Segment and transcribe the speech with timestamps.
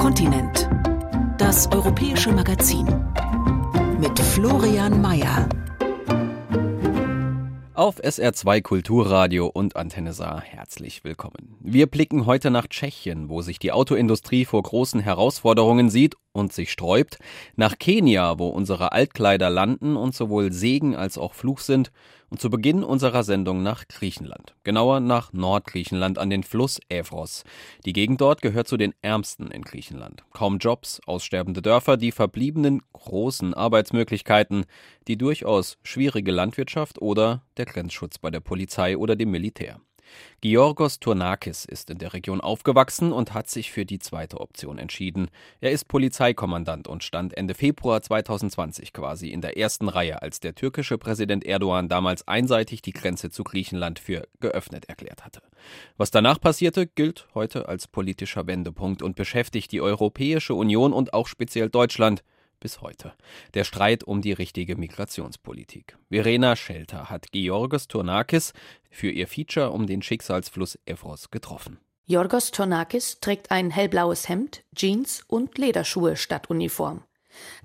[0.00, 0.66] Kontinent.
[1.36, 2.86] Das europäische Magazin.
[4.00, 5.46] Mit Florian Mayer.
[7.74, 11.54] Auf SR2 Kulturradio und Antenne Saar herzlich willkommen.
[11.62, 16.72] Wir blicken heute nach Tschechien, wo sich die Autoindustrie vor großen Herausforderungen sieht und sich
[16.72, 17.18] sträubt,
[17.54, 21.92] nach Kenia, wo unsere Altkleider landen und sowohl Segen als auch Fluch sind,
[22.30, 27.44] und zu Beginn unserer Sendung nach Griechenland, genauer nach Nordgriechenland an den Fluss Evros.
[27.84, 30.24] Die Gegend dort gehört zu den ärmsten in Griechenland.
[30.32, 34.64] Kaum Jobs, aussterbende Dörfer, die verbliebenen großen Arbeitsmöglichkeiten,
[35.08, 39.80] die durchaus schwierige Landwirtschaft oder der Grenzschutz bei der Polizei oder dem Militär.
[40.40, 45.28] Georgos Tournakis ist in der Region aufgewachsen und hat sich für die zweite Option entschieden.
[45.60, 50.54] Er ist Polizeikommandant und stand Ende Februar 2020 quasi in der ersten Reihe, als der
[50.54, 55.42] türkische Präsident Erdogan damals einseitig die Grenze zu Griechenland für geöffnet erklärt hatte.
[55.96, 61.26] Was danach passierte, gilt heute als politischer Wendepunkt und beschäftigt die Europäische Union und auch
[61.26, 62.22] speziell Deutschland
[62.60, 63.14] bis heute.
[63.54, 65.96] Der Streit um die richtige Migrationspolitik.
[66.10, 68.52] Verena Schelter hat Georgos Tournakis
[68.90, 71.78] für ihr Feature um den Schicksalsfluss Evros getroffen.
[72.06, 77.04] Jorgos Tournakis trägt ein hellblaues Hemd, Jeans und Lederschuhe statt Uniform.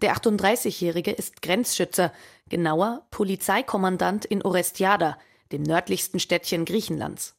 [0.01, 2.13] Der 38-Jährige ist Grenzschützer,
[2.47, 5.17] genauer Polizeikommandant in Orestiada,
[5.51, 7.35] dem nördlichsten Städtchen Griechenlands.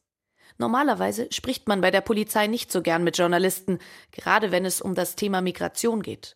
[0.57, 3.79] Normalerweise spricht man bei der Polizei nicht so gern mit Journalisten,
[4.11, 6.35] gerade wenn es um das Thema Migration geht.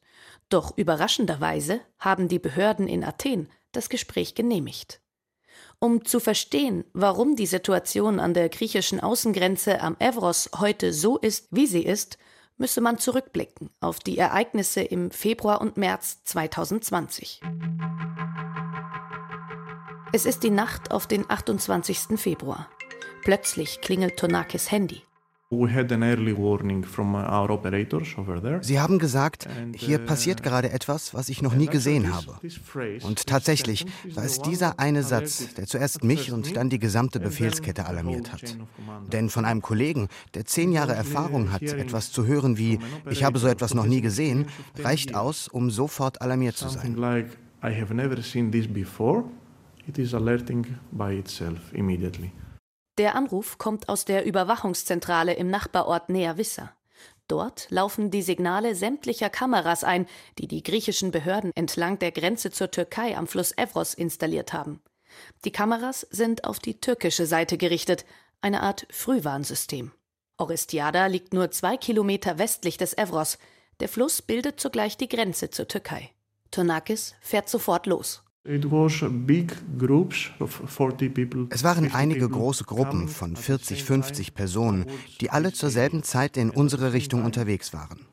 [0.51, 4.99] Doch überraschenderweise haben die Behörden in Athen das Gespräch genehmigt.
[5.79, 11.47] Um zu verstehen, warum die Situation an der griechischen Außengrenze am Evros heute so ist,
[11.51, 12.17] wie sie ist,
[12.57, 17.39] müsse man zurückblicken auf die Ereignisse im Februar und März 2020.
[20.11, 22.19] Es ist die Nacht auf den 28.
[22.19, 22.69] Februar.
[23.23, 25.01] Plötzlich klingelt Tonakis Handy.
[25.53, 25.67] Uh,
[28.61, 32.39] Sie haben gesagt, hier uh, passiert gerade etwas, was ich noch nie gesehen habe.
[33.03, 33.85] Und tatsächlich
[34.15, 38.55] war es dieser eine Satz, der zuerst mich und dann die gesamte Befehlskette alarmiert hat.
[39.11, 42.79] Denn von einem Kollegen, der zehn Jahre Erfahrung hat, etwas zu hören wie,
[43.09, 44.45] ich habe so etwas noch nie gesehen,
[44.77, 46.95] reicht aus, um sofort alarmiert zu sein.
[49.87, 52.31] It is alerting by itself immediately.
[52.97, 56.73] Der Anruf kommt aus der Überwachungszentrale im Nachbarort Nea-Wissa.
[57.27, 60.05] Dort laufen die Signale sämtlicher Kameras ein,
[60.37, 64.81] die die griechischen Behörden entlang der Grenze zur Türkei am Fluss Evros installiert haben.
[65.45, 68.05] Die Kameras sind auf die türkische Seite gerichtet,
[68.41, 69.93] eine Art Frühwarnsystem.
[70.37, 73.37] Orestiada liegt nur zwei Kilometer westlich des Evros.
[73.79, 76.11] Der Fluss bildet zugleich die Grenze zur Türkei.
[76.49, 78.23] Tonakis fährt sofort los.
[78.43, 78.63] Es
[81.63, 84.87] waren einige große Gruppen von 40, 50 Personen,
[85.19, 88.07] die alle zur selben Zeit in unsere Richtung unterwegs waren.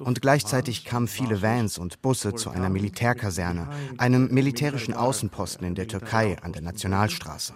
[0.00, 3.68] Und gleichzeitig kamen viele Vans und Busse zu einer Militärkaserne,
[3.98, 7.52] einem militärischen Außenposten in der Türkei an der Nationalstraße.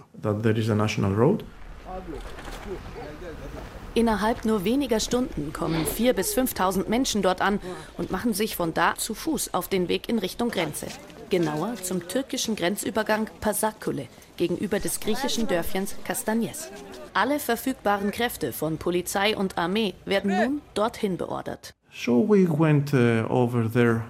[3.94, 7.58] Innerhalb nur weniger Stunden kommen 4.000 bis 5.000 Menschen dort an
[7.98, 10.86] und machen sich von da zu Fuß auf den Weg in Richtung Grenze
[11.32, 14.06] genauer zum türkischen Grenzübergang Pasakule
[14.36, 16.70] gegenüber des griechischen Dörfchens Kastanyes.
[17.14, 21.74] Alle verfügbaren Kräfte von Polizei und Armee werden nun dorthin beordert.
[21.90, 24.02] So we went uh, over there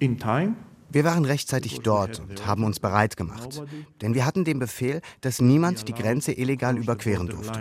[0.00, 0.56] in time.
[0.90, 3.62] Wir waren rechtzeitig dort und haben uns bereit gemacht,
[4.00, 7.58] denn wir hatten den Befehl, dass niemand die Grenze illegal überqueren durfte.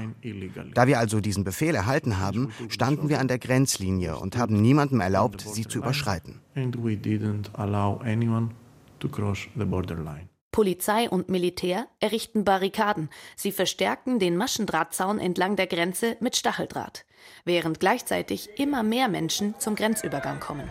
[0.74, 5.01] Da wir also diesen Befehl erhalten haben, standen wir an der Grenzlinie und haben niemandem
[5.01, 6.41] erlaubt, sie zu überschreiten.
[6.56, 8.50] And we didn't allow anyone
[9.03, 10.30] to cross the borderline.
[10.52, 13.09] Polizei und Militär errichten Barrikaden.
[13.36, 17.06] Sie verstärken den Maschendrahtzaun entlang der Grenze mit Stacheldraht,
[17.44, 20.69] während gleichzeitig immer mehr Menschen zum Grenzübergang kommen.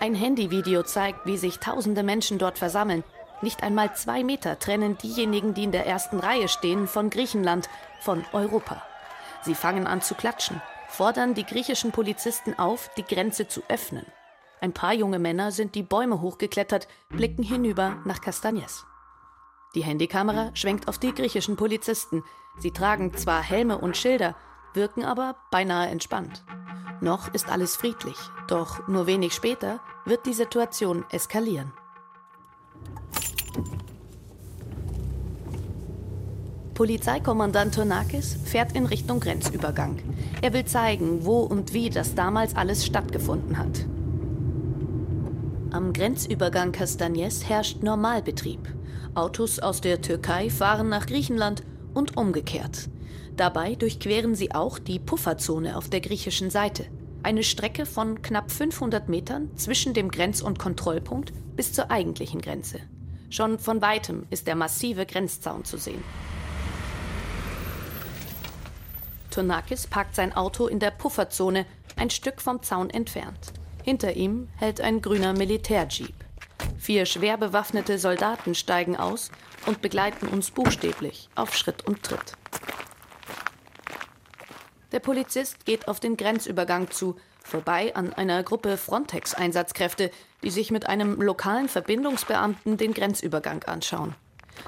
[0.00, 3.02] Ein Handyvideo zeigt, wie sich tausende Menschen dort versammeln.
[3.42, 7.68] Nicht einmal zwei Meter trennen diejenigen, die in der ersten Reihe stehen, von Griechenland,
[8.00, 8.82] von Europa.
[9.42, 14.06] Sie fangen an zu klatschen, fordern die griechischen Polizisten auf, die Grenze zu öffnen.
[14.60, 18.84] Ein paar junge Männer sind die Bäume hochgeklettert, blicken hinüber nach Castagnes.
[19.74, 22.24] Die Handykamera schwenkt auf die griechischen Polizisten.
[22.58, 24.34] Sie tragen zwar Helme und Schilder,
[24.74, 26.44] wirken aber beinahe entspannt.
[27.00, 28.16] Noch ist alles friedlich,
[28.48, 31.72] doch nur wenig später wird die Situation eskalieren.
[36.74, 39.98] Polizeikommandant Tonakis fährt in Richtung Grenzübergang.
[40.42, 43.86] Er will zeigen, wo und wie das damals alles stattgefunden hat.
[45.70, 48.74] Am Grenzübergang Castagnes herrscht Normalbetrieb.
[49.14, 51.62] Autos aus der Türkei fahren nach Griechenland
[51.92, 52.88] und umgekehrt.
[53.36, 56.86] Dabei durchqueren sie auch die Pufferzone auf der griechischen Seite.
[57.22, 62.80] Eine Strecke von knapp 500 Metern zwischen dem Grenz- und Kontrollpunkt bis zur eigentlichen Grenze.
[63.28, 66.02] Schon von weitem ist der massive Grenzzaun zu sehen.
[69.30, 71.66] Tonakis parkt sein Auto in der Pufferzone,
[71.96, 73.52] ein Stück vom Zaun entfernt.
[73.88, 76.12] Hinter ihm hält ein grüner Militärjeep.
[76.76, 79.30] Vier schwer bewaffnete Soldaten steigen aus
[79.64, 82.34] und begleiten uns buchstäblich auf Schritt und Tritt.
[84.92, 90.10] Der Polizist geht auf den Grenzübergang zu, vorbei an einer Gruppe Frontex-Einsatzkräfte,
[90.42, 94.14] die sich mit einem lokalen Verbindungsbeamten den Grenzübergang anschauen.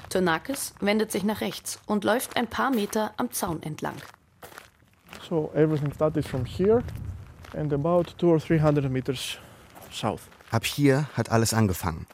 [0.09, 3.97] Tonakis wendet sich nach rechts und läuft ein paar Meter am Zaun entlang.
[5.29, 6.81] So everything started from here
[7.55, 9.37] and about two or three hundred meters
[9.91, 10.21] south.
[10.51, 12.07] Ab hier hat alles angefangen.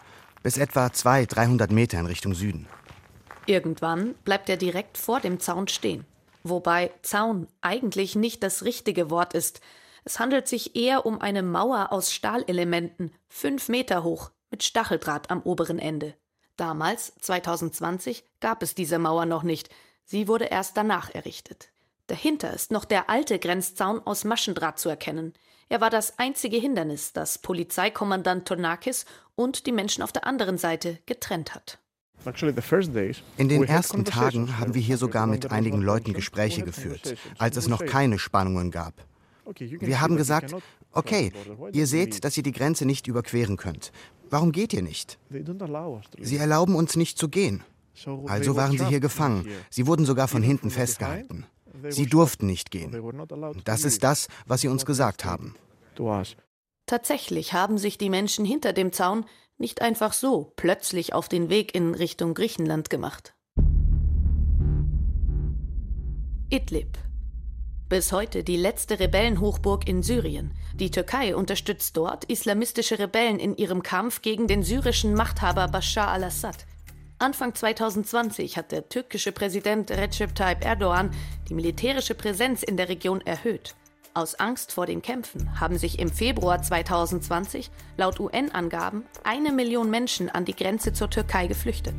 [0.43, 2.67] Bis etwa 200, 300 Meter in Richtung Süden.
[3.47, 6.05] Irgendwann bleibt er direkt vor dem Zaun stehen.
[6.43, 9.61] Wobei Zaun eigentlich nicht das richtige Wort ist.
[10.03, 15.41] Es handelt sich eher um eine Mauer aus Stahlelementen, fünf Meter hoch, mit Stacheldraht am
[15.41, 16.13] oberen Ende.
[16.55, 19.69] Damals, 2020, gab es diese Mauer noch nicht.
[20.05, 21.69] Sie wurde erst danach errichtet.
[22.07, 25.33] Dahinter ist noch der alte Grenzzaun aus Maschendraht zu erkennen.
[25.69, 29.05] Er war das einzige Hindernis, das Polizeikommandant Tonakis
[29.35, 31.79] und die Menschen auf der anderen Seite getrennt hat.
[33.37, 37.67] In den ersten Tagen haben wir hier sogar mit einigen Leuten Gespräche geführt, als es
[37.67, 38.93] noch keine Spannungen gab.
[39.59, 40.55] Wir haben gesagt,
[40.91, 41.31] okay,
[41.73, 43.91] ihr seht, dass ihr die Grenze nicht überqueren könnt.
[44.29, 45.19] Warum geht ihr nicht?
[46.19, 47.63] Sie erlauben uns nicht zu gehen.
[48.27, 49.47] Also waren sie hier gefangen.
[49.69, 51.45] Sie wurden sogar von hinten festgehalten.
[51.89, 52.91] Sie durften nicht gehen.
[53.63, 55.55] Das ist das, was sie uns gesagt haben.
[56.85, 59.25] Tatsächlich haben sich die Menschen hinter dem Zaun
[59.57, 63.33] nicht einfach so plötzlich auf den Weg in Richtung Griechenland gemacht.
[66.49, 66.97] Idlib.
[67.89, 70.53] Bis heute die letzte Rebellenhochburg in Syrien.
[70.75, 76.65] Die Türkei unterstützt dort islamistische Rebellen in ihrem Kampf gegen den syrischen Machthaber Bashar al-Assad.
[77.19, 81.09] Anfang 2020 hat der türkische Präsident Recep Tayyip Erdogan
[81.49, 83.73] die militärische Präsenz in der Region erhöht.
[84.13, 90.29] Aus Angst vor den Kämpfen haben sich im Februar 2020 laut UN-Angaben eine Million Menschen
[90.29, 91.95] an die Grenze zur Türkei geflüchtet.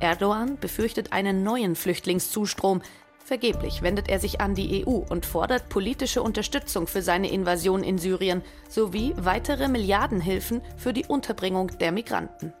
[0.00, 2.80] Erdogan befürchtet einen neuen Flüchtlingszustrom.
[3.22, 7.98] Vergeblich wendet er sich an die EU und fordert politische Unterstützung für seine Invasion in
[7.98, 8.40] Syrien
[8.70, 12.54] sowie weitere Milliardenhilfen für die Unterbringung der Migranten.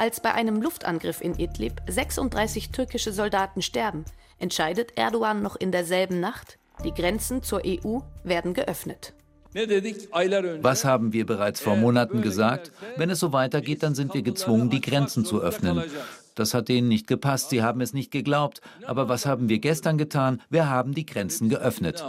[0.00, 4.06] Als bei einem Luftangriff in Idlib 36 türkische Soldaten sterben,
[4.38, 9.12] entscheidet Erdogan noch in derselben Nacht, die Grenzen zur EU werden geöffnet.
[10.62, 12.72] Was haben wir bereits vor Monaten gesagt?
[12.96, 15.84] Wenn es so weitergeht, dann sind wir gezwungen, die Grenzen zu öffnen.
[16.34, 18.62] Das hat denen nicht gepasst, sie haben es nicht geglaubt.
[18.86, 20.40] Aber was haben wir gestern getan?
[20.48, 22.02] Wir haben die Grenzen geöffnet.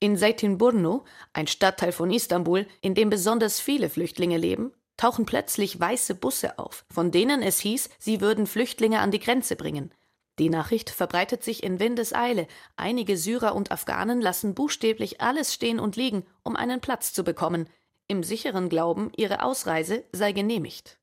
[0.00, 6.14] In Zeytinburnu, ein Stadtteil von Istanbul, in dem besonders viele Flüchtlinge leben, tauchen plötzlich weiße
[6.14, 9.92] Busse auf, von denen es hieß, sie würden Flüchtlinge an die Grenze bringen.
[10.38, 12.48] Die Nachricht verbreitet sich in Windeseile.
[12.76, 17.68] Einige Syrer und Afghanen lassen buchstäblich alles stehen und liegen, um einen Platz zu bekommen,
[18.08, 20.98] im sicheren Glauben, ihre Ausreise sei genehmigt.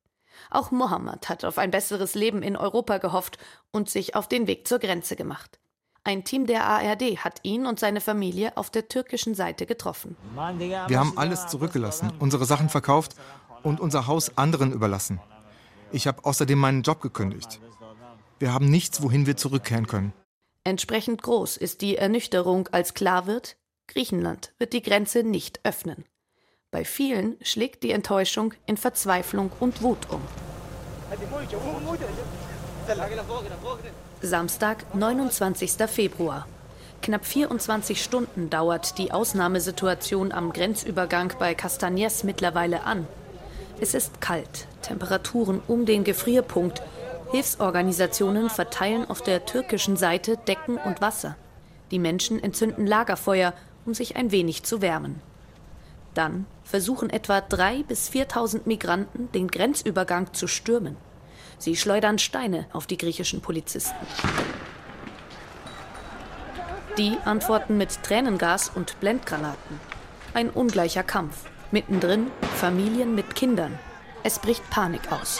[0.49, 3.37] Auch Mohammed hat auf ein besseres Leben in Europa gehofft
[3.71, 5.59] und sich auf den Weg zur Grenze gemacht.
[6.03, 10.17] Ein Team der ARD hat ihn und seine Familie auf der türkischen Seite getroffen.
[10.57, 13.15] Wir haben alles zurückgelassen, unsere Sachen verkauft
[13.63, 15.19] und unser Haus anderen überlassen.
[15.91, 17.59] Ich habe außerdem meinen Job gekündigt.
[18.39, 20.13] Wir haben nichts, wohin wir zurückkehren können.
[20.63, 26.05] Entsprechend groß ist die Ernüchterung, als klar wird, Griechenland wird die Grenze nicht öffnen.
[26.71, 30.21] Bei vielen schlägt die Enttäuschung in Verzweiflung und Wut um.
[34.21, 35.71] Samstag, 29.
[35.87, 36.47] Februar.
[37.01, 43.07] Knapp 24 Stunden dauert die Ausnahmesituation am Grenzübergang bei Castagnes mittlerweile an.
[43.81, 46.83] Es ist kalt, Temperaturen um den Gefrierpunkt.
[47.31, 51.35] Hilfsorganisationen verteilen auf der türkischen Seite Decken und Wasser.
[51.89, 53.55] Die Menschen entzünden Lagerfeuer,
[53.87, 55.19] um sich ein wenig zu wärmen.
[56.13, 60.95] Dann versuchen etwa 3.000 bis 4.000 Migranten, den Grenzübergang zu stürmen.
[61.57, 64.05] Sie schleudern Steine auf die griechischen Polizisten.
[66.99, 69.79] Die antworten mit Tränengas und Blendgranaten.
[70.35, 71.45] Ein ungleicher Kampf.
[71.71, 73.79] Mittendrin Familien mit Kindern.
[74.23, 75.39] Es bricht Panik aus.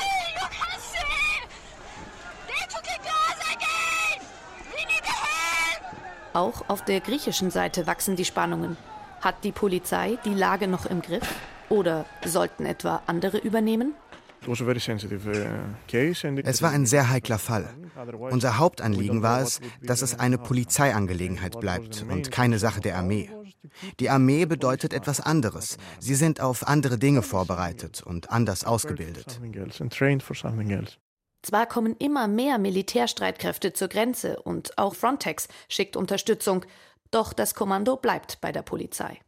[6.34, 8.78] Auch auf der griechischen Seite wachsen die Spannungen.
[9.20, 11.28] Hat die Polizei die Lage noch im Griff?
[11.68, 13.94] Oder sollten etwa andere übernehmen?
[14.48, 14.62] Es
[16.62, 17.70] war ein sehr heikler Fall.
[18.32, 23.30] Unser Hauptanliegen war es, dass es eine Polizeiangelegenheit bleibt und keine Sache der Armee.
[24.00, 25.78] Die Armee bedeutet etwas anderes.
[26.00, 29.40] Sie sind auf andere Dinge vorbereitet und anders ausgebildet.
[31.44, 36.66] Zwar kommen immer mehr Militärstreitkräfte zur Grenze und auch Frontex schickt Unterstützung,
[37.10, 39.20] doch das Kommando bleibt bei der Polizei.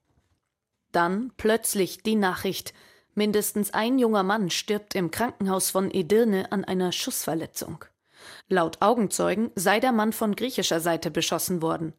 [0.92, 2.74] Dann plötzlich die Nachricht,
[3.16, 7.86] Mindestens ein junger Mann stirbt im Krankenhaus von Edirne an einer Schussverletzung.
[8.48, 11.94] Laut Augenzeugen sei der Mann von griechischer Seite beschossen worden.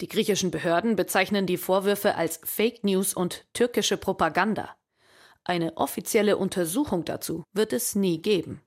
[0.00, 4.74] Die griechischen Behörden bezeichnen die Vorwürfe als Fake News und türkische Propaganda.
[5.44, 8.62] Eine offizielle Untersuchung dazu wird es nie geben.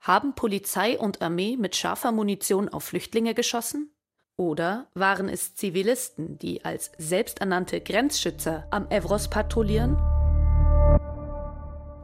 [0.00, 3.94] Haben Polizei und Armee mit scharfer Munition auf Flüchtlinge geschossen?
[4.36, 9.96] Oder waren es Zivilisten, die als selbsternannte Grenzschützer am Evros patrouillieren?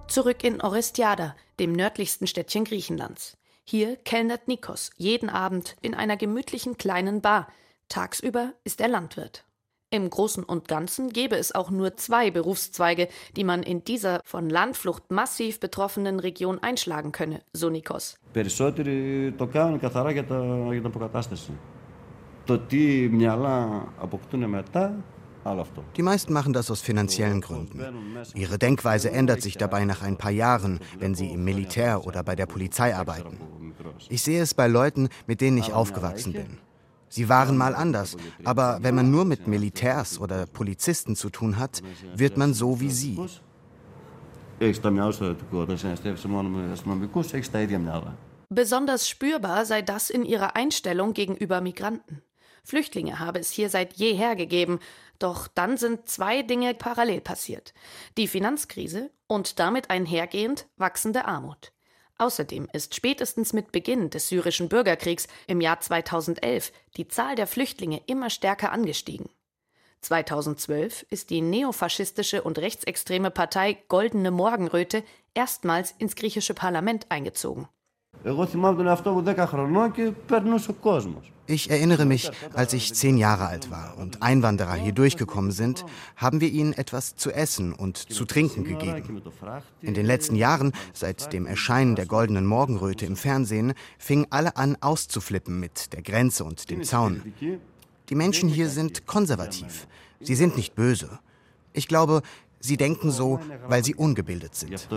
[0.09, 3.37] Zurück in Orestiada, dem nördlichsten Städtchen Griechenlands.
[3.65, 7.49] Hier kellnert Nikos jeden Abend in einer gemütlichen kleinen Bar.
[7.90, 9.46] Tagsüber ist er Landwirt.
[9.92, 14.50] Im Großen und Ganzen gäbe es auch nur zwei Berufszweige, die man in dieser von
[14.50, 18.18] Landflucht massiv betroffenen Region einschlagen könne, so Nikos.
[18.34, 21.52] Περισσότεροι το κάνουν καθαρά για, τα, για την αποκατάσταση.
[22.46, 25.04] Το τι μυαλά αποκτούν μετά
[25.96, 27.80] die meisten machen das aus finanziellen Gründen.
[28.34, 32.36] Ihre Denkweise ändert sich dabei nach ein paar Jahren, wenn sie im Militär oder bei
[32.36, 33.38] der Polizei arbeiten.
[34.10, 36.58] Ich sehe es bei Leuten, mit denen ich aufgewachsen bin.
[37.11, 41.83] Sie waren mal anders, aber wenn man nur mit Militärs oder Polizisten zu tun hat,
[42.15, 43.19] wird man so wie sie.
[48.49, 52.23] Besonders spürbar sei das in ihrer Einstellung gegenüber Migranten.
[52.63, 54.79] Flüchtlinge habe es hier seit jeher gegeben,
[55.19, 57.75] doch dann sind zwei Dinge parallel passiert.
[58.19, 61.73] Die Finanzkrise und damit einhergehend wachsende Armut.
[62.21, 68.03] Außerdem ist spätestens mit Beginn des syrischen Bürgerkriegs im Jahr 2011 die Zahl der Flüchtlinge
[68.07, 69.31] immer stärker angestiegen.
[70.03, 77.69] 2012 ist die neofaschistische und rechtsextreme Partei Goldene Morgenröte erstmals ins griechische Parlament eingezogen.
[81.47, 85.85] Ich erinnere mich, als ich zehn Jahre alt war und Einwanderer hier durchgekommen sind,
[86.17, 89.23] haben wir ihnen etwas zu essen und zu trinken gegeben.
[89.81, 94.77] In den letzten Jahren, seit dem Erscheinen der goldenen Morgenröte im Fernsehen, fingen alle an
[94.81, 97.23] auszuflippen mit der Grenze und dem Zaun.
[98.11, 99.89] Die Menschen hier sind konservativ.
[100.21, 101.19] Sie sind nicht böse.
[101.73, 102.23] Ich glaube,
[102.61, 104.89] sie denken so, weil sie ungebildet sind.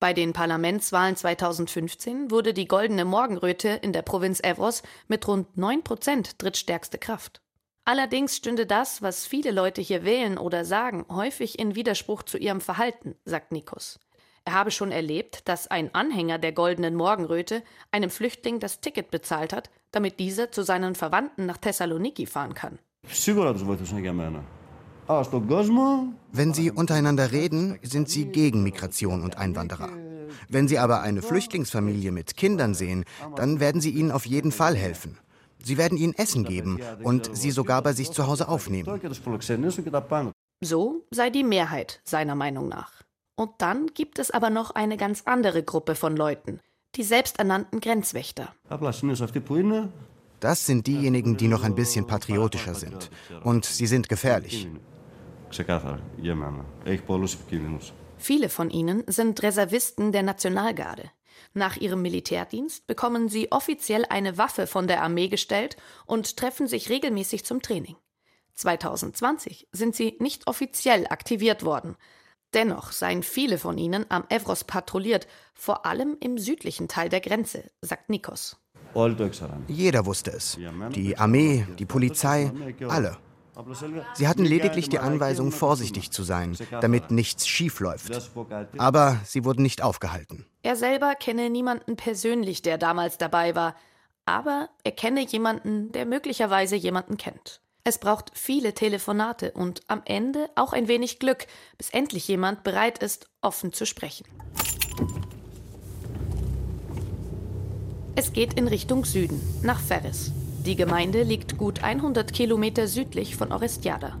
[0.00, 5.82] Bei den Parlamentswahlen 2015 wurde die Goldene Morgenröte in der Provinz Evros mit rund 9
[5.82, 7.40] Prozent drittstärkste Kraft.
[7.84, 12.60] Allerdings stünde das, was viele Leute hier wählen oder sagen, häufig in Widerspruch zu ihrem
[12.60, 13.98] Verhalten, sagt Nikos.
[14.44, 19.52] Er habe schon erlebt, dass ein Anhänger der Goldenen Morgenröte einem Flüchtling das Ticket bezahlt
[19.52, 22.78] hat, damit dieser zu seinen Verwandten nach Thessaloniki fahren kann.
[26.32, 29.88] Wenn sie untereinander reden, sind sie gegen Migration und Einwanderer.
[30.48, 33.04] Wenn sie aber eine Flüchtlingsfamilie mit Kindern sehen,
[33.36, 35.18] dann werden sie ihnen auf jeden Fall helfen.
[35.62, 39.00] Sie werden ihnen Essen geben und sie sogar bei sich zu Hause aufnehmen.
[40.60, 42.92] So sei die Mehrheit seiner Meinung nach.
[43.34, 46.60] Und dann gibt es aber noch eine ganz andere Gruppe von Leuten,
[46.96, 48.52] die selbsternannten Grenzwächter.
[50.40, 53.10] Das sind diejenigen, die noch ein bisschen patriotischer sind.
[53.42, 54.68] Und sie sind gefährlich.
[55.49, 56.65] Ξεκάθαρα για μένα.
[56.83, 57.93] Έχει πολλούς επικίνδυνους.
[58.17, 61.11] Viele von ihnen sind Reservisten der Nationalgarde.
[61.53, 66.89] Nach ihrem Militärdienst bekommen sie offiziell eine Waffe von der Armee gestellt und treffen sich
[66.89, 67.95] regelmäßig zum Training.
[68.53, 71.95] 2020 sind sie nicht offiziell aktiviert worden.
[72.53, 77.71] Dennoch seien viele von ihnen am Evros patrouilliert, vor allem im südlichen Teil der Grenze,
[77.81, 78.57] sagt Nikos.
[79.67, 80.57] Jeder wusste es.
[80.93, 82.51] Die Armee, die Polizei,
[82.87, 83.17] alle.
[84.14, 88.30] Sie hatten lediglich die Anweisung, vorsichtig zu sein, damit nichts schief läuft.
[88.76, 90.46] Aber sie wurden nicht aufgehalten.
[90.62, 93.74] Er selber kenne niemanden persönlich, der damals dabei war,
[94.26, 97.60] aber er kenne jemanden, der möglicherweise jemanden kennt.
[97.84, 101.46] Es braucht viele Telefonate und am Ende auch ein wenig Glück,
[101.78, 104.26] bis endlich jemand bereit ist, offen zu sprechen.
[108.14, 110.32] Es geht in Richtung Süden, nach Ferris.
[110.68, 114.18] Die Gemeinde liegt gut 100 Kilometer südlich von Orestiada.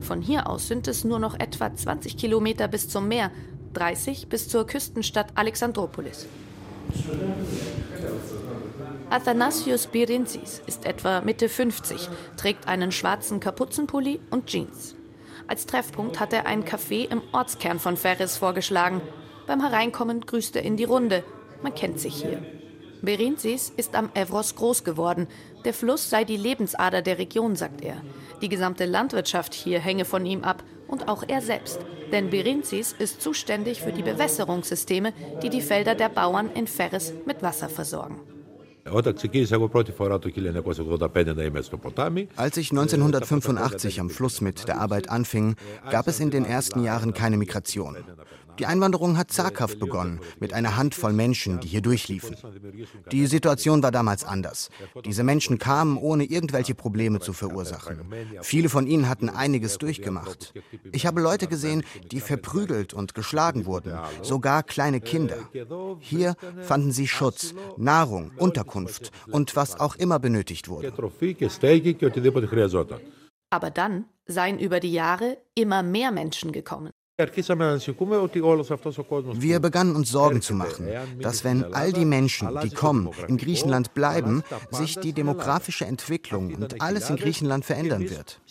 [0.00, 3.30] Von hier aus sind es nur noch etwa 20 Kilometer bis zum Meer,
[3.72, 6.26] 30 bis zur Küstenstadt Alexandropolis.
[9.08, 14.96] Athanasius Birinzis ist etwa Mitte 50, trägt einen schwarzen Kapuzenpulli und Jeans.
[15.46, 19.00] Als Treffpunkt hat er ein Café im Ortskern von Ferris vorgeschlagen.
[19.46, 21.24] Beim Hereinkommen grüßt er in die Runde.
[21.62, 22.42] Man kennt sich hier.
[23.02, 25.28] Berinzis ist am Evros groß geworden.
[25.66, 27.96] Der Fluss sei die Lebensader der Region, sagt er.
[28.40, 31.80] Die gesamte Landwirtschaft hier hänge von ihm ab und auch er selbst.
[32.12, 37.42] Denn Berinzis ist zuständig für die Bewässerungssysteme, die die Felder der Bauern in Ferris mit
[37.42, 38.20] Wasser versorgen.
[42.36, 45.56] Als ich 1985 am Fluss mit der Arbeit anfing,
[45.90, 47.96] gab es in den ersten Jahren keine Migration.
[48.58, 52.36] Die Einwanderung hat zaghaft begonnen, mit einer Handvoll Menschen, die hier durchliefen.
[53.12, 54.70] Die Situation war damals anders.
[55.04, 58.06] Diese Menschen kamen, ohne irgendwelche Probleme zu verursachen.
[58.42, 60.54] Viele von ihnen hatten einiges durchgemacht.
[60.92, 65.38] Ich habe Leute gesehen, die verprügelt und geschlagen wurden, sogar kleine Kinder.
[66.00, 70.92] Hier fanden sie Schutz, Nahrung, Unterkunft und was auch immer benötigt wurde.
[73.50, 76.90] Aber dann seien über die Jahre immer mehr Menschen gekommen.
[77.18, 77.30] Wir
[79.60, 80.86] begannen uns Sorgen zu machen,
[81.18, 86.82] dass wenn all die Menschen, die kommen, in Griechenland bleiben, sich die demografische Entwicklung und
[86.82, 88.42] alles in Griechenland verändern wird.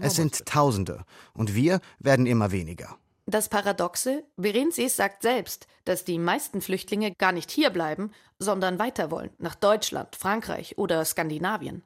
[0.00, 1.04] Es sind Tausende
[1.34, 2.96] und wir werden immer weniger.
[3.26, 9.10] Das Paradoxe, Berenzis sagt selbst, dass die meisten Flüchtlinge gar nicht hier bleiben, sondern weiter
[9.10, 11.82] wollen, nach Deutschland, Frankreich oder Skandinavien.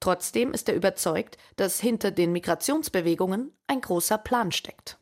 [0.00, 4.98] Trotzdem ist er überzeugt, dass hinter den Migrationsbewegungen ein großer Plan steckt.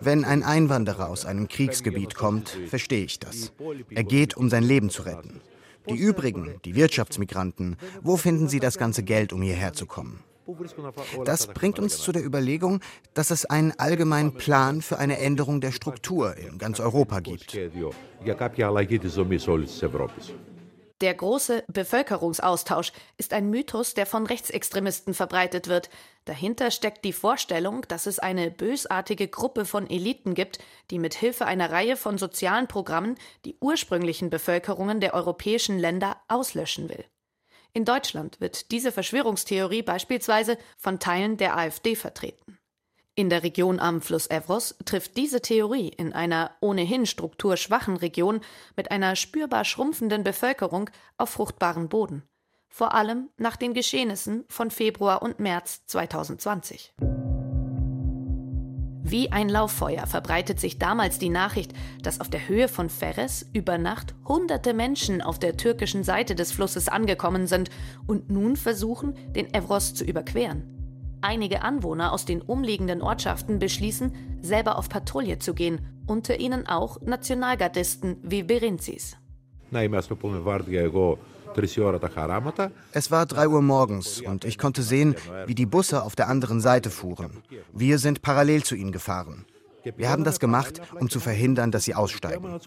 [0.00, 3.52] Wenn ein Einwanderer aus einem Kriegsgebiet kommt, verstehe ich das.
[3.90, 5.40] Er geht, um sein Leben zu retten.
[5.88, 10.20] Die übrigen, die Wirtschaftsmigranten, wo finden sie das ganze Geld, um hierher zu kommen?
[11.24, 12.80] Das bringt uns zu der Überlegung,
[13.14, 17.56] dass es einen allgemeinen Plan für eine Änderung der Struktur in ganz Europa gibt.
[21.02, 25.90] Der große Bevölkerungsaustausch ist ein Mythos, der von Rechtsextremisten verbreitet wird.
[26.26, 30.60] Dahinter steckt die Vorstellung, dass es eine bösartige Gruppe von Eliten gibt,
[30.92, 36.88] die mit Hilfe einer Reihe von sozialen Programmen die ursprünglichen Bevölkerungen der europäischen Länder auslöschen
[36.88, 37.04] will.
[37.72, 42.58] In Deutschland wird diese Verschwörungstheorie beispielsweise von Teilen der AfD vertreten.
[43.14, 48.40] In der Region am Fluss Evros trifft diese Theorie in einer ohnehin strukturschwachen Region
[48.74, 52.22] mit einer spürbar schrumpfenden Bevölkerung auf fruchtbaren Boden.
[52.70, 56.94] Vor allem nach den Geschehnissen von Februar und März 2020.
[59.04, 63.76] Wie ein Lauffeuer verbreitet sich damals die Nachricht, dass auf der Höhe von Ferres über
[63.76, 67.68] Nacht hunderte Menschen auf der türkischen Seite des Flusses angekommen sind
[68.06, 70.81] und nun versuchen, den Evros zu überqueren.
[71.22, 77.00] Einige Anwohner aus den umliegenden Ortschaften beschließen, selber auf Patrouille zu gehen, unter ihnen auch
[77.00, 79.16] Nationalgardisten wie Berenzis.
[82.92, 85.14] Es war 3 Uhr morgens und ich konnte sehen,
[85.46, 87.42] wie die Busse auf der anderen Seite fuhren.
[87.72, 89.46] Wir sind parallel zu ihnen gefahren.
[89.96, 92.60] Wir haben das gemacht, um zu verhindern, dass sie aussteigen.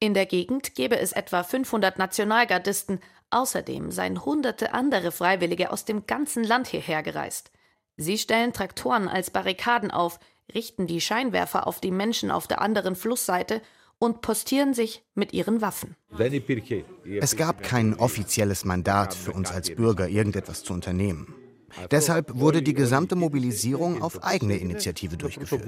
[0.00, 3.00] In der Gegend gäbe es etwa 500 Nationalgardisten,
[3.34, 7.50] Außerdem seien hunderte andere Freiwillige aus dem ganzen Land hierher gereist.
[7.96, 10.20] Sie stellen Traktoren als Barrikaden auf,
[10.54, 13.60] richten die Scheinwerfer auf die Menschen auf der anderen Flussseite
[13.98, 15.96] und postieren sich mit ihren Waffen.
[17.20, 21.34] Es gab kein offizielles Mandat für uns als Bürger, irgendetwas zu unternehmen.
[21.90, 25.66] Deshalb wurde die gesamte Mobilisierung auf eigene Initiative durchgeführt.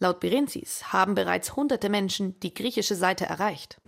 [0.00, 3.80] Laut Berenzis haben bereits hunderte Menschen die griechische Seite erreicht.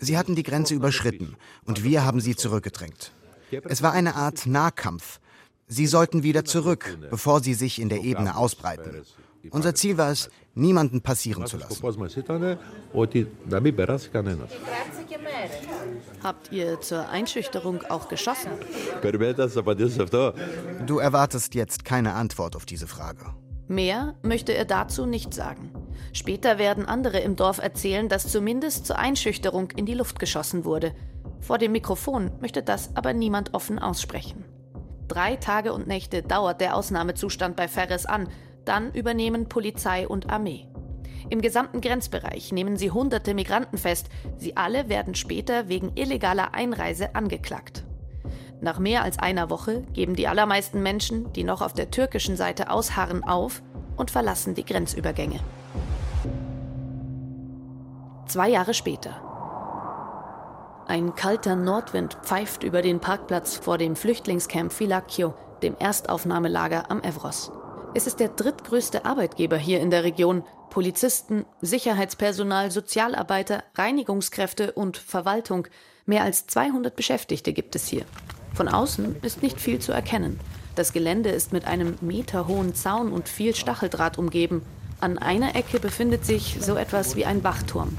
[0.00, 3.12] Sie hatten die Grenze überschritten und wir haben sie zurückgedrängt.
[3.64, 5.20] Es war eine Art Nahkampf.
[5.66, 9.02] Sie sollten wieder zurück, bevor sie sich in der Ebene ausbreiten.
[9.50, 11.82] Unser Ziel war es, niemanden passieren zu lassen.
[16.22, 18.50] Habt ihr zur Einschüchterung auch geschossen?
[20.86, 23.34] Du erwartest jetzt keine Antwort auf diese Frage.
[23.66, 25.72] Mehr möchte er dazu nicht sagen.
[26.12, 30.92] Später werden andere im Dorf erzählen, dass zumindest zur Einschüchterung in die Luft geschossen wurde.
[31.40, 34.44] Vor dem Mikrofon möchte das aber niemand offen aussprechen.
[35.08, 38.28] Drei Tage und Nächte dauert der Ausnahmezustand bei Ferres an,
[38.64, 40.68] dann übernehmen Polizei und Armee.
[41.30, 44.08] Im gesamten Grenzbereich nehmen sie hunderte Migranten fest.
[44.36, 47.83] Sie alle werden später wegen illegaler Einreise angeklagt.
[48.60, 52.70] Nach mehr als einer Woche geben die allermeisten Menschen, die noch auf der türkischen Seite
[52.70, 53.62] ausharren, auf
[53.96, 55.40] und verlassen die Grenzübergänge.
[58.26, 59.20] Zwei Jahre später.
[60.86, 67.52] Ein kalter Nordwind pfeift über den Parkplatz vor dem Flüchtlingscamp Philakio, dem Erstaufnahmelager am Evros.
[67.94, 70.42] Es ist der drittgrößte Arbeitgeber hier in der Region.
[70.68, 75.68] Polizisten, Sicherheitspersonal, Sozialarbeiter, Reinigungskräfte und Verwaltung.
[76.04, 78.04] Mehr als 200 Beschäftigte gibt es hier.
[78.54, 80.38] Von außen ist nicht viel zu erkennen.
[80.76, 84.62] Das Gelände ist mit einem meterhohen Zaun und viel Stacheldraht umgeben.
[85.00, 87.96] An einer Ecke befindet sich so etwas wie ein Wachturm.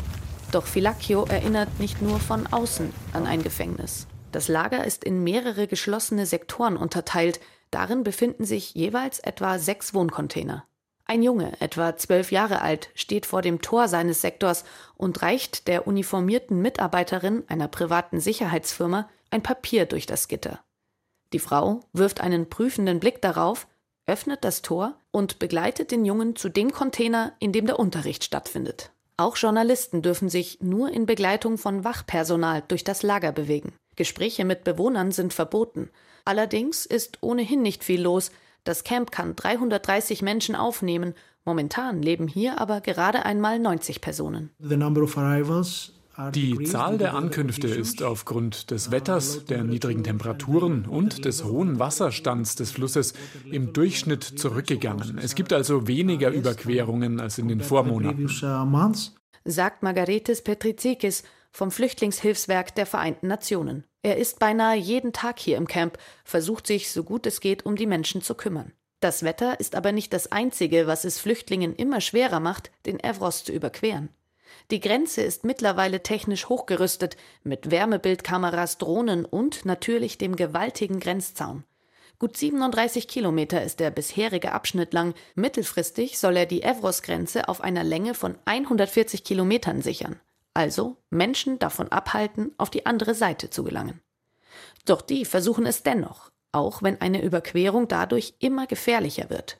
[0.52, 4.08] Doch Filacchio erinnert nicht nur von außen an ein Gefängnis.
[4.32, 7.40] Das Lager ist in mehrere geschlossene Sektoren unterteilt.
[7.72, 10.66] Darin befinden sich jeweils etwa sechs Wohncontainer.
[11.06, 14.66] Ein Junge, etwa zwölf Jahre alt, steht vor dem Tor seines Sektors
[14.96, 20.62] und reicht der uniformierten Mitarbeiterin einer privaten Sicherheitsfirma ein Papier durch das Gitter.
[21.34, 23.68] Die Frau wirft einen prüfenden Blick darauf,
[24.06, 28.92] öffnet das Tor und begleitet den Jungen zu dem Container, in dem der Unterricht stattfindet.
[29.18, 33.74] Auch Journalisten dürfen sich nur in Begleitung von Wachpersonal durch das Lager bewegen.
[33.98, 35.90] Gespräche mit Bewohnern sind verboten.
[36.24, 38.32] Allerdings ist ohnehin nicht viel los,
[38.64, 41.14] das Camp kann 330 Menschen aufnehmen.
[41.44, 44.52] Momentan leben hier aber gerade einmal 90 Personen.
[46.34, 52.56] Die Zahl der Ankünfte ist aufgrund des Wetters, der niedrigen Temperaturen und des hohen Wasserstands
[52.56, 53.14] des Flusses
[53.52, 55.18] im Durchschnitt zurückgegangen.
[55.18, 58.30] Es gibt also weniger Überquerungen als in den Vormonaten.
[59.44, 63.84] Sagt Margaretis Petrizikis vom Flüchtlingshilfswerk der Vereinten Nationen.
[64.02, 67.76] Er ist beinahe jeden Tag hier im Camp, versucht sich, so gut es geht, um
[67.76, 68.72] die Menschen zu kümmern.
[69.02, 73.44] Das Wetter ist aber nicht das Einzige, was es Flüchtlingen immer schwerer macht, den Evros
[73.44, 74.10] zu überqueren.
[74.72, 81.64] Die Grenze ist mittlerweile technisch hochgerüstet, mit Wärmebildkameras, Drohnen und natürlich dem gewaltigen Grenzzaun.
[82.18, 85.14] Gut 37 Kilometer ist der bisherige Abschnitt lang.
[85.36, 90.20] Mittelfristig soll er die Evros-Grenze auf einer Länge von 140 Kilometern sichern
[90.56, 94.02] also Menschen davon abhalten, auf die andere Seite zu gelangen.
[94.86, 99.60] Doch die versuchen es dennoch, auch wenn eine Überquerung dadurch immer gefährlicher wird.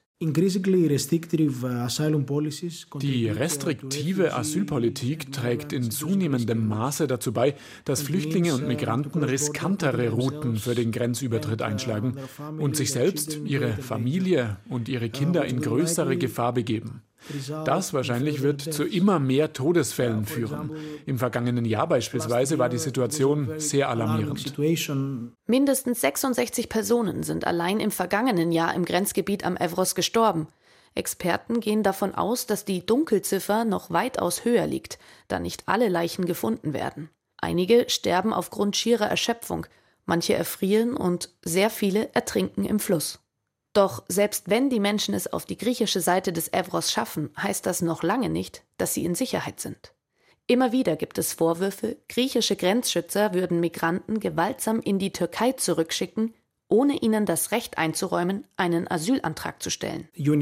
[3.02, 10.56] Die restriktive Asylpolitik trägt in zunehmendem Maße dazu bei, dass Flüchtlinge und Migranten riskantere Routen
[10.56, 12.16] für den Grenzübertritt einschlagen
[12.58, 17.02] und sich selbst, ihre Familie und ihre Kinder in größere Gefahr begeben.
[17.66, 20.72] Das wahrscheinlich wird zu immer mehr Todesfällen führen.
[21.06, 24.56] Im vergangenen Jahr beispielsweise war die Situation sehr alarmierend.
[25.48, 30.48] Mindestens 66 Personen sind allein im vergangenen Jahr im Grenzgebiet am Evros gestorben.
[30.96, 36.26] Experten gehen davon aus, dass die Dunkelziffer noch weitaus höher liegt, da nicht alle Leichen
[36.26, 37.10] gefunden werden.
[37.38, 39.68] Einige sterben aufgrund schierer Erschöpfung,
[40.06, 43.20] manche erfrieren und sehr viele ertrinken im Fluss.
[43.76, 47.82] Doch selbst wenn die Menschen es auf die griechische Seite des Evros schaffen, heißt das
[47.82, 49.94] noch lange nicht, dass sie in Sicherheit sind.
[50.48, 56.34] Immer wieder gibt es Vorwürfe, griechische Grenzschützer würden Migranten gewaltsam in die Türkei zurückschicken,
[56.76, 60.10] ohne ihnen das Recht einzuräumen, einen Asylantrag zu stellen.
[60.18, 60.36] Uh,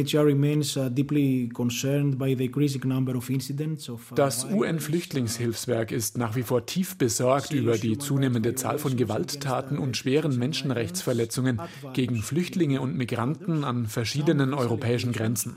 [4.16, 9.96] das UN-Flüchtlingshilfswerk ist nach wie vor tief besorgt über die zunehmende Zahl von Gewalttaten und
[9.96, 11.62] schweren Menschenrechtsverletzungen
[11.94, 15.56] gegen Flüchtlinge und Migranten an verschiedenen europäischen Grenzen.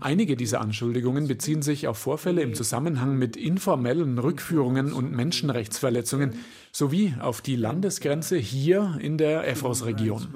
[0.00, 6.32] Einige dieser Anschuldigungen beziehen sich auf Vorfälle im Zusammenhang mit informellen Rückführungen und Menschenrechtsverletzungen
[6.72, 10.28] sowie auf die Landesgrenze hier in der Evros-Region.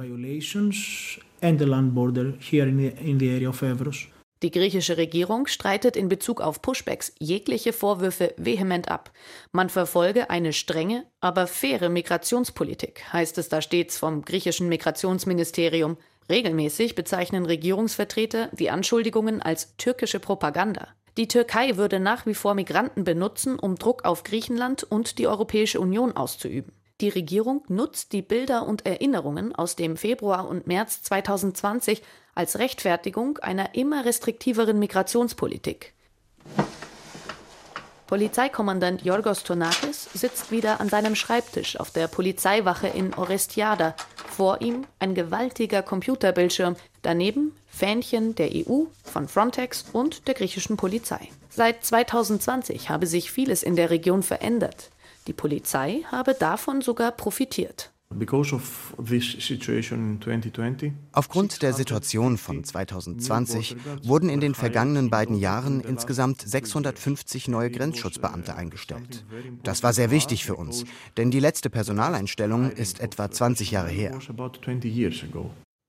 [4.42, 9.12] Die griechische Regierung streitet in Bezug auf Pushbacks jegliche Vorwürfe vehement ab.
[9.52, 15.96] Man verfolge eine strenge, aber faire Migrationspolitik, heißt es da stets vom griechischen Migrationsministerium.
[16.28, 20.88] Regelmäßig bezeichnen Regierungsvertreter die Anschuldigungen als türkische Propaganda.
[21.18, 25.78] Die Türkei würde nach wie vor Migranten benutzen, um Druck auf Griechenland und die Europäische
[25.78, 26.72] Union auszuüben.
[27.02, 32.00] Die Regierung nutzt die Bilder und Erinnerungen aus dem Februar und März 2020
[32.34, 35.94] als Rechtfertigung einer immer restriktiveren Migrationspolitik.
[38.06, 43.94] Polizeikommandant Yorgos Tonakis sitzt wieder an seinem Schreibtisch auf der Polizeiwache in Orestiada.
[44.28, 51.28] Vor ihm ein gewaltiger Computerbildschirm, daneben Fähnchen der EU, von Frontex und der griechischen Polizei.
[51.50, 54.90] Seit 2020 habe sich vieles in der Region verändert.
[55.26, 57.92] Die Polizei habe davon sogar profitiert.
[61.12, 68.54] Aufgrund der Situation von 2020 wurden in den vergangenen beiden Jahren insgesamt 650 neue Grenzschutzbeamte
[68.54, 69.24] eingestellt.
[69.62, 70.84] Das war sehr wichtig für uns,
[71.16, 74.18] denn die letzte Personaleinstellung ist etwa 20 Jahre her.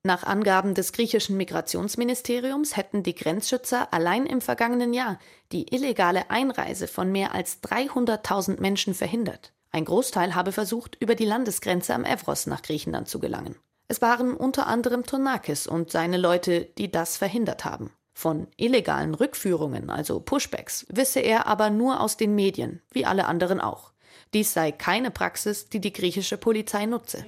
[0.06, 5.18] Nach Angaben des griechischen Migrationsministeriums hätten die Grenzschützer allein im vergangenen Jahr
[5.54, 9.54] die illegale Einreise von mehr als 300.000 Menschen verhindert.
[9.72, 13.56] Ein Großteil habe versucht, über die Landesgrenze am Evros nach Griechenland zu gelangen.
[13.88, 17.90] Es waren unter anderem Tonakis und seine Leute, die das verhindert haben.
[18.14, 23.62] Von illegalen Rückführungen, also Pushbacks, wisse er aber nur aus den Medien, wie alle anderen
[23.62, 23.93] auch.
[24.34, 27.24] Dies sei keine Praxis, die die griechische Polizei nutze.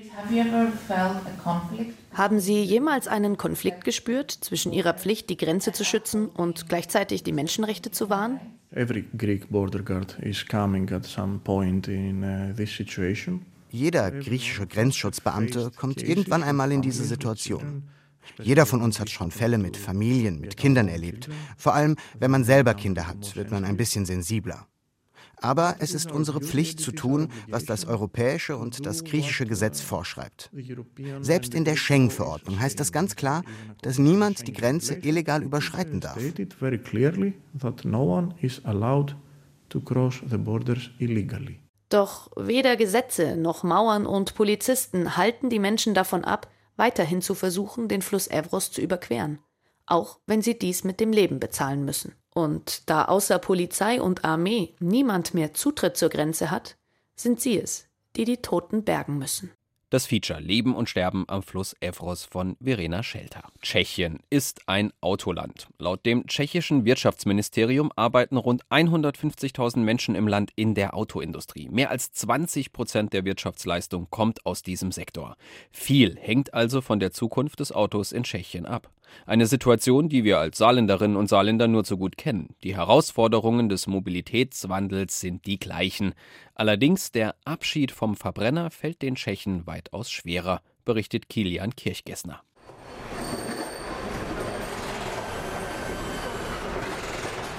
[2.14, 7.24] Haben Sie jemals einen Konflikt gespürt zwischen Ihrer Pflicht, die Grenze zu schützen und gleichzeitig
[7.24, 8.40] die Menschenrechte zu wahren?
[8.72, 13.40] Every Greek border guard is coming at some point in uh.
[13.70, 17.84] Jeder griechische Grenzschutzbeamte kommt irgendwann einmal in diese Situation.
[18.42, 21.30] Jeder von uns hat schon Fälle mit Familien, mit Kindern erlebt.
[21.58, 24.68] Vor allem, wenn man selber Kinder hat, wird man ein bisschen sensibler.
[25.38, 30.50] Aber es ist unsere Pflicht zu tun, was das europäische und das griechische Gesetz vorschreibt.
[31.22, 33.44] Selbst in der Schengen-Verordnung heißt das ganz klar,
[33.82, 36.20] dass niemand die Grenze illegal überschreiten darf.
[41.90, 47.88] Doch weder Gesetze noch Mauern und Polizisten halten die Menschen davon ab, weiterhin zu versuchen,
[47.88, 49.40] den Fluss Evros zu überqueren,
[49.86, 52.14] auch wenn sie dies mit dem Leben bezahlen müssen.
[52.38, 56.76] Und da außer Polizei und Armee niemand mehr Zutritt zur Grenze hat,
[57.16, 59.52] sind sie es, die die Toten bergen müssen.
[59.90, 63.44] Das Feature Leben und Sterben am Fluss Evros von Verena Schelter.
[63.62, 65.68] Tschechien ist ein Autoland.
[65.80, 71.70] Laut dem tschechischen Wirtschaftsministerium arbeiten rund 150.000 Menschen im Land in der Autoindustrie.
[71.70, 75.38] Mehr als 20 Prozent der Wirtschaftsleistung kommt aus diesem Sektor.
[75.72, 78.90] Viel hängt also von der Zukunft des Autos in Tschechien ab.
[79.26, 82.56] Eine Situation, die wir als Saarländerinnen und Saarländer nur zu gut kennen.
[82.64, 86.14] Die Herausforderungen des Mobilitätswandels sind die gleichen.
[86.54, 92.42] Allerdings der Abschied vom Verbrenner fällt den Tschechen weitaus schwerer, berichtet Kilian Kirchgessner.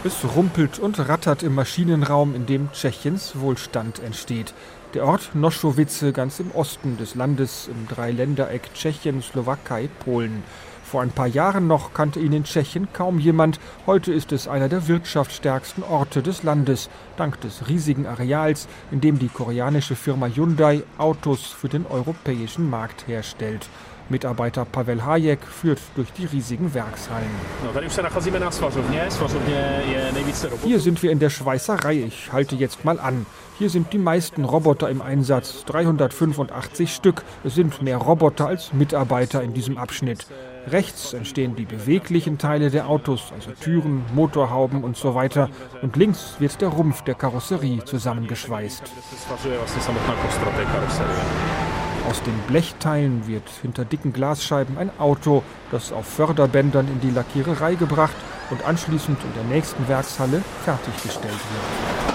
[0.07, 4.55] Es rumpelt und rattert im Maschinenraum, in dem Tschechiens Wohlstand entsteht.
[4.95, 10.45] Der Ort Noschowice ganz im Osten des Landes im Dreiländereck Tschechien, Slowakei, Polen.
[10.89, 13.59] Vor ein paar Jahren noch kannte ihn in Tschechien kaum jemand.
[13.87, 19.19] Heute ist es einer der wirtschaftsstärksten Orte des Landes, dank des riesigen Areals, in dem
[19.19, 23.69] die koreanische Firma Hyundai Autos für den europäischen Markt herstellt.
[24.09, 27.27] Mitarbeiter Pavel Hayek führt durch die riesigen Werkshallen.
[30.63, 31.95] Hier sind wir in der Schweißerei.
[31.95, 33.27] Ich halte jetzt mal an.
[33.59, 37.25] Hier sind die meisten Roboter im Einsatz, 385 Stück.
[37.43, 40.27] Es sind mehr Roboter als Mitarbeiter in diesem Abschnitt.
[40.69, 45.49] Rechts entstehen die beweglichen Teile der Autos, also Türen, Motorhauben und so weiter.
[45.81, 48.83] Und links wird der Rumpf der Karosserie zusammengeschweißt.
[52.09, 57.75] Aus den Blechteilen wird hinter dicken Glasscheiben ein Auto, das auf Förderbändern in die Lackiererei
[57.75, 58.17] gebracht
[58.51, 62.06] und anschließend in der nächsten Werkshalle fertiggestellt wird.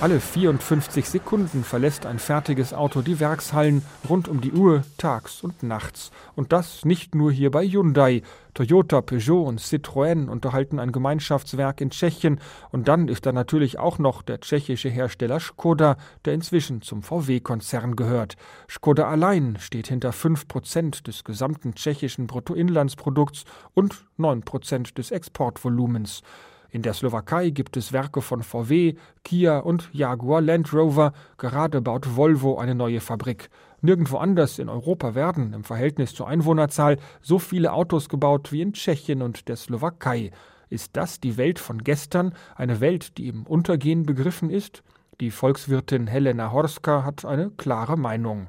[0.00, 5.64] Alle 54 Sekunden verlässt ein fertiges Auto die Werkshallen rund um die Uhr, tags und
[5.64, 6.12] nachts.
[6.36, 8.22] Und das nicht nur hier bei Hyundai.
[8.54, 12.38] Toyota, Peugeot und Citroën unterhalten ein Gemeinschaftswerk in Tschechien.
[12.70, 17.96] Und dann ist da natürlich auch noch der tschechische Hersteller Skoda, der inzwischen zum VW-Konzern
[17.96, 18.36] gehört.
[18.70, 26.22] Skoda allein steht hinter 5% des gesamten tschechischen Bruttoinlandsprodukts und 9% des Exportvolumens.
[26.70, 31.12] In der Slowakei gibt es Werke von VW, Kia und Jaguar Land Rover.
[31.38, 33.48] Gerade baut Volvo eine neue Fabrik.
[33.80, 38.74] Nirgendwo anders in Europa werden im Verhältnis zur Einwohnerzahl so viele Autos gebaut wie in
[38.74, 40.30] Tschechien und der Slowakei.
[40.68, 44.82] Ist das die Welt von gestern, eine Welt, die im Untergehen begriffen ist?
[45.20, 48.46] Die Volkswirtin Helena Horska hat eine klare Meinung.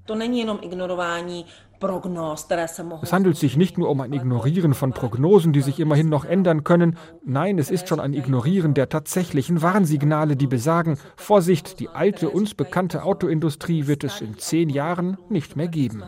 [3.02, 6.64] Es handelt sich nicht nur um ein Ignorieren von Prognosen, die sich immerhin noch ändern
[6.64, 6.98] können.
[7.24, 12.54] Nein, es ist schon ein Ignorieren der tatsächlichen Warnsignale, die besagen, Vorsicht, die alte, uns
[12.54, 16.04] bekannte Autoindustrie wird es in zehn Jahren nicht mehr geben.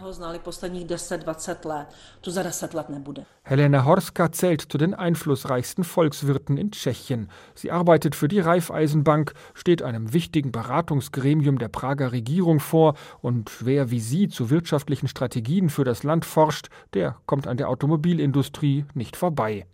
[3.44, 7.30] Helena Horska zählt zu den einflussreichsten Volkswirten in Tschechien.
[7.56, 13.92] Sie arbeitet für die Raiffeisenbank, steht einem wichtigen Beratungsgremium der Prager Regierung vor und wer
[13.92, 18.86] wie sie zu wirtschaftlichen Strategien Strategien für das Land forscht, der kommt an der Automobilindustrie
[18.94, 19.66] nicht vorbei.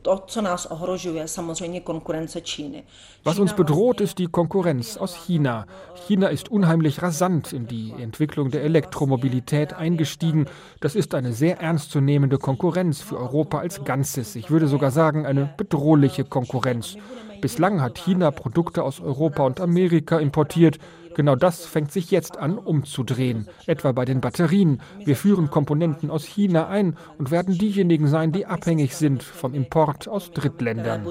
[3.24, 5.66] Was uns bedroht, ist die Konkurrenz aus China.
[6.08, 10.48] China ist unheimlich rasant in die Entwicklung der Elektromobilität eingestiegen.
[10.82, 14.36] Das ist eine sehr ernstzunehmende Konkurrenz für Europa als Ganzes.
[14.36, 16.98] Ich würde sogar sagen, eine bedrohliche Konkurrenz.
[17.42, 20.80] Bislang hat China Produkte aus Europa und Amerika importiert.
[21.18, 24.84] Genau das fängt sich jetzt an umzudrehen, etwa bei den Batterien.
[25.04, 30.08] Wir führen Komponenten aus China ein und werden diejenigen sein, die abhängig sind vom Import
[30.08, 31.04] aus Drittländern.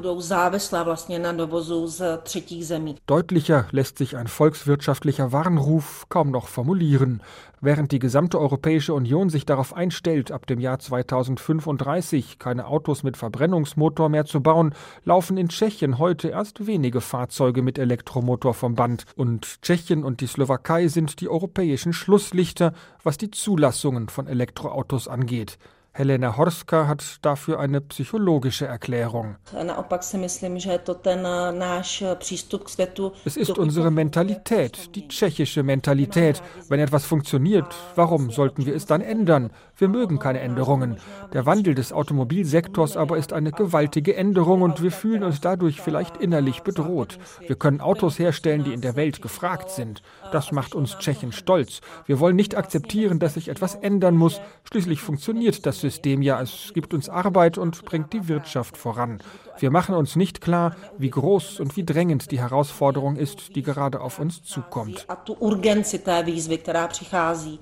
[3.06, 7.20] Deutlicher lässt sich ein volkswirtschaftlicher Warnruf kaum noch formulieren.
[7.62, 13.16] Während die gesamte Europäische Union sich darauf einstellt, ab dem Jahr 2035 keine Autos mit
[13.16, 19.06] Verbrennungsmotor mehr zu bauen, laufen in Tschechien heute erst wenige Fahrzeuge mit Elektromotor vom Band.
[19.16, 25.58] Und Tschechien und die Slowakei sind die europäischen Schlusslichter, was die Zulassungen von Elektroautos angeht.
[25.96, 29.36] Helena Horska hat dafür eine psychologische Erklärung.
[33.24, 36.42] Es ist unsere Mentalität, die tschechische Mentalität.
[36.68, 39.50] Wenn etwas funktioniert, warum sollten wir es dann ändern?
[39.78, 40.96] Wir mögen keine Änderungen.
[41.34, 46.16] Der Wandel des Automobilsektors aber ist eine gewaltige Änderung und wir fühlen uns dadurch vielleicht
[46.16, 47.18] innerlich bedroht.
[47.46, 50.02] Wir können Autos herstellen, die in der Welt gefragt sind.
[50.32, 51.82] Das macht uns Tschechen stolz.
[52.06, 54.40] Wir wollen nicht akzeptieren, dass sich etwas ändern muss.
[54.64, 56.40] Schließlich funktioniert das System ja.
[56.40, 59.20] Es gibt uns Arbeit und bringt die Wirtschaft voran.
[59.58, 64.00] Wir machen uns nicht klar, wie groß und wie drängend die Herausforderung ist, die gerade
[64.00, 65.06] auf uns zukommt.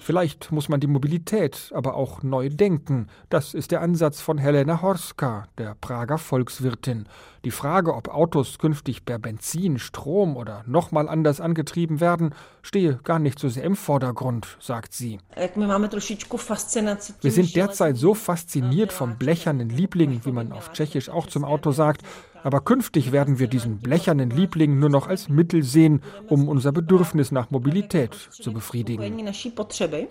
[0.00, 3.08] Vielleicht muss man die Mobilität aber auch neu denken.
[3.28, 7.06] Das ist der Ansatz von Helena Horska, der Prager Volkswirtin.
[7.44, 13.18] Die Frage, ob Autos künftig per Benzin, Strom oder nochmal anders angetrieben werden, stehe gar
[13.18, 15.18] nicht so sehr im Vordergrund, sagt sie.
[15.36, 21.72] Wir sind derzeit so fasziniert vom blechernen Liebling, wie man auf Tschechisch auch zum Auto
[21.72, 22.00] sagt,
[22.44, 27.32] aber künftig werden wir diesen blechernen Liebling nur noch als Mittel sehen, um unser Bedürfnis
[27.32, 29.26] nach Mobilität zu befriedigen.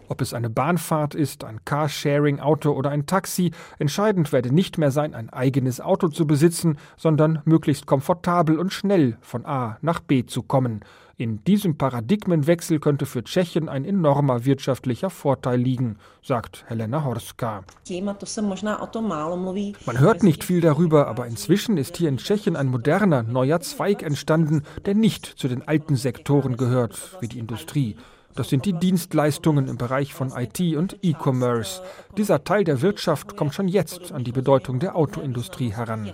[0.09, 5.13] Ob es eine Bahnfahrt ist, ein Carsharing-Auto oder ein Taxi, entscheidend werde nicht mehr sein,
[5.13, 10.43] ein eigenes Auto zu besitzen, sondern möglichst komfortabel und schnell von A nach B zu
[10.43, 10.81] kommen.
[11.15, 17.63] In diesem Paradigmenwechsel könnte für Tschechien ein enormer wirtschaftlicher Vorteil liegen, sagt Helena Horska.
[19.85, 24.01] Man hört nicht viel darüber, aber inzwischen ist hier in Tschechien ein moderner, neuer Zweig
[24.01, 27.95] entstanden, der nicht zu den alten Sektoren gehört, wie die Industrie.
[28.35, 31.81] Das sind die Dienstleistungen im Bereich von IT und E-Commerce.
[32.17, 36.11] Dieser Teil der Wirtschaft kommt schon jetzt an die Bedeutung der Autoindustrie heran.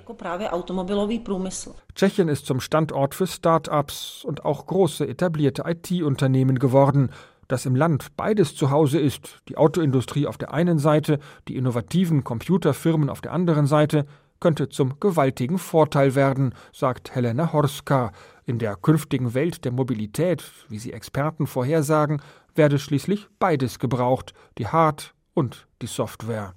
[1.95, 7.11] Tschechien ist zum Standort für Start-ups und auch große etablierte IT-Unternehmen geworden.
[7.47, 12.23] Dass im Land beides zu Hause ist, die Autoindustrie auf der einen Seite, die innovativen
[12.23, 14.05] Computerfirmen auf der anderen Seite,
[14.39, 18.11] könnte zum gewaltigen Vorteil werden, sagt Helena Horska.
[18.49, 22.19] In der künftigen Welt der Mobilität, wie sie Experten vorhersagen,
[22.55, 26.55] werde schließlich beides gebraucht, die Hard- und die Software.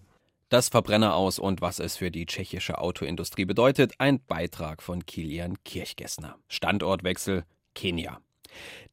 [0.48, 5.62] Das Verbrenner aus und was es für die tschechische Autoindustrie bedeutet, ein Beitrag von Kilian
[5.64, 6.36] Kirchgessner.
[6.48, 8.22] Standortwechsel Kenia.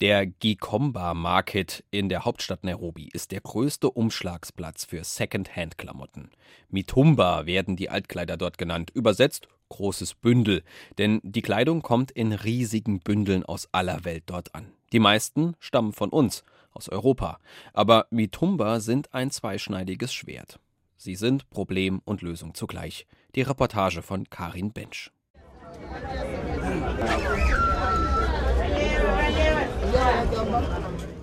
[0.01, 6.31] Der Gikomba Market in der Hauptstadt Nairobi ist der größte Umschlagsplatz für Second-Hand-Klamotten.
[6.67, 10.63] Mitumba werden die Altkleider dort genannt, übersetzt großes Bündel,
[10.97, 14.65] denn die Kleidung kommt in riesigen Bündeln aus aller Welt dort an.
[14.91, 17.39] Die meisten stammen von uns, aus Europa,
[17.73, 20.59] aber Mitumba sind ein zweischneidiges Schwert.
[20.97, 23.07] Sie sind Problem und Lösung zugleich.
[23.35, 25.11] Die Reportage von Karin Bensch.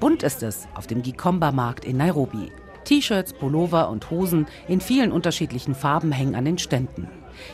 [0.01, 2.53] Bunt ist es auf dem Gikomba-Markt in Nairobi.
[2.85, 7.09] T-Shirts, Pullover und Hosen in vielen unterschiedlichen Farben hängen an den Ständen.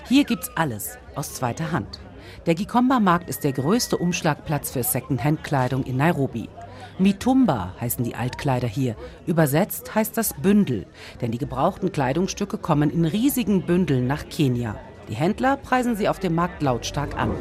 [0.08, 2.00] Hier gibt's alles aus zweiter Hand.
[2.46, 6.48] Der Gikomba-Markt ist der größte Umschlagplatz für Second-Hand-Kleidung in Nairobi.
[6.98, 8.96] Mitumba heißen die Altkleider hier.
[9.26, 10.86] Übersetzt heißt das Bündel,
[11.20, 14.76] denn die gebrauchten Kleidungsstücke kommen in riesigen Bündeln nach Kenia.
[15.08, 17.32] Die Händler preisen sie auf dem Markt lautstark an.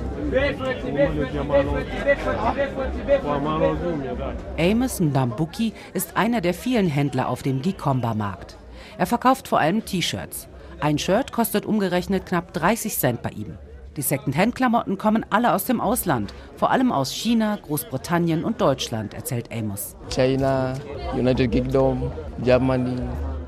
[4.58, 8.58] Amos Ndambuki ist einer der vielen Händler auf dem Gikomba-Markt.
[8.98, 10.48] Er verkauft vor allem T-Shirts.
[10.82, 13.56] Ein Shirt kostet umgerechnet knapp 30 Cent bei ihm.
[13.98, 19.52] Die Second-Hand-Klamotten kommen alle aus dem Ausland, vor allem aus China, Großbritannien und Deutschland, erzählt
[19.52, 19.96] Amos.
[20.10, 20.74] China,
[21.14, 22.12] United Kingdom,
[22.44, 23.00] Germany.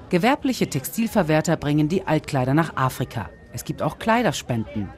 [0.09, 3.31] Gewerbliche Textilverwerter bringen die Altkleider nach Afrika.
[3.51, 4.89] Es gibt auch Kleiderspenden.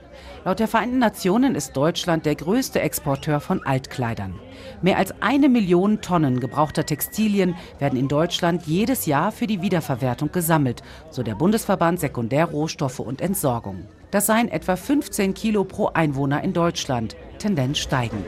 [0.44, 4.38] Laut der Vereinten Nationen ist Deutschland der größte Exporteur von Altkleidern.
[4.82, 10.32] Mehr als eine Million Tonnen gebrauchter Textilien werden in Deutschland jedes Jahr für die Wiederverwertung
[10.32, 13.86] gesammelt, so der Bundesverband Sekundärrohstoffe und Entsorgung.
[14.12, 18.26] Das seien etwa 15 Kilo pro Einwohner in Deutschland, Tendenz steigend.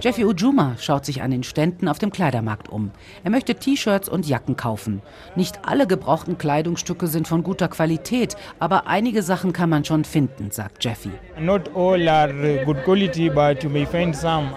[0.00, 2.90] Jeffy Ujuma schaut sich an den Ständen auf dem Kleidermarkt um.
[3.24, 5.02] Er möchte T-Shirts und Jacken kaufen.
[5.34, 10.50] Nicht alle gebrauchten Kleidungsstücke sind von guter Qualität, aber einige Sachen kann man schon finden,
[10.50, 11.10] sagt Jeffy.
[11.40, 14.50] Not all are good quality, but you may find some.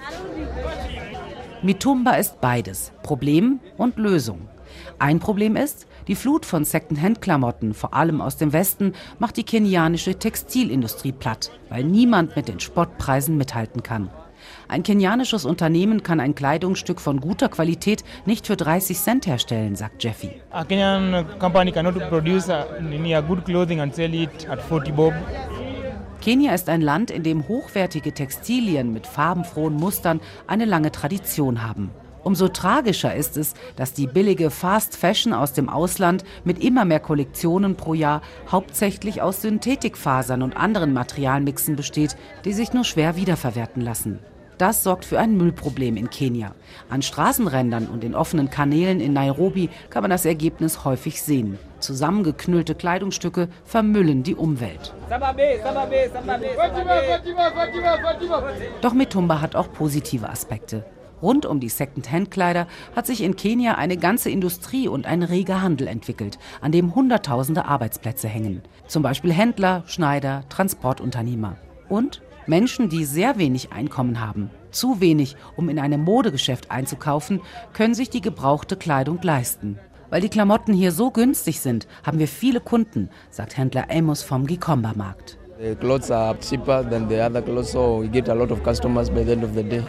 [1.62, 4.48] Mitumba ist beides, Problem und Lösung.
[5.00, 10.18] Ein Problem ist, die Flut von Second-Hand-Klamotten, vor allem aus dem Westen, macht die kenianische
[10.18, 14.10] Textilindustrie platt, weil niemand mit den Spottpreisen mithalten kann.
[14.68, 20.02] Ein kenianisches Unternehmen kann ein Kleidungsstück von guter Qualität nicht für 30 Cent herstellen, sagt
[20.02, 20.30] Jeffy.
[20.50, 22.48] A Kenyan company cannot produce
[23.26, 25.14] good clothing and sell it at 40 bob.
[26.20, 31.90] Kenia ist ein Land, in dem hochwertige Textilien mit farbenfrohen Mustern eine lange Tradition haben.
[32.28, 37.00] Umso tragischer ist es, dass die billige Fast Fashion aus dem Ausland mit immer mehr
[37.00, 38.20] Kollektionen pro Jahr
[38.52, 44.18] hauptsächlich aus Synthetikfasern und anderen Materialmixen besteht, die sich nur schwer wiederverwerten lassen.
[44.58, 46.54] Das sorgt für ein Müllproblem in Kenia.
[46.90, 51.58] An Straßenrändern und in offenen Kanälen in Nairobi kann man das Ergebnis häufig sehen.
[51.78, 54.92] Zusammengeknüllte Kleidungsstücke vermüllen die Umwelt.
[58.82, 60.84] Doch Mitumba hat auch positive Aspekte.
[61.22, 65.88] Rund um die Second-Hand-Kleider hat sich in Kenia eine ganze Industrie und ein reger Handel
[65.88, 68.62] entwickelt, an dem Hunderttausende Arbeitsplätze hängen.
[68.86, 71.56] Zum Beispiel Händler, Schneider, Transportunternehmer.
[71.88, 77.40] Und Menschen, die sehr wenig Einkommen haben, zu wenig, um in einem Modegeschäft einzukaufen,
[77.72, 79.78] können sich die gebrauchte Kleidung leisten.
[80.10, 84.46] Weil die Klamotten hier so günstig sind, haben wir viele Kunden, sagt Händler Amos vom
[84.46, 85.38] Gikomba-Markt.
[85.60, 89.10] The clothes are cheaper than the other clothes, so we get a lot of customers
[89.10, 89.82] by the end of the day.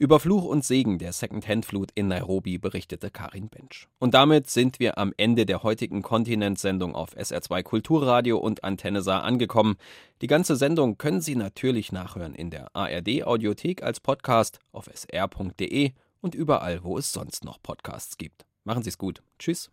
[0.00, 3.86] Über Fluch und Segen der Second-Hand-Flut in Nairobi berichtete Karin Bench.
[3.98, 9.24] Und damit sind wir am Ende der heutigen Kontinentsendung auf SR2 Kulturradio und Antenne Saar
[9.24, 9.76] angekommen.
[10.22, 15.92] Die ganze Sendung können Sie natürlich nachhören in der ARD Audiothek als Podcast auf sr.de
[16.22, 18.46] und überall, wo es sonst noch Podcasts gibt.
[18.64, 19.22] Machen Sie es gut.
[19.38, 19.70] Tschüss.